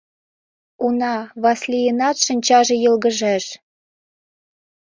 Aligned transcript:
Уна, 0.85 1.15
Васлийынат 1.41 2.17
шинчаже 2.25 2.75
йылгыжеш... 2.83 3.45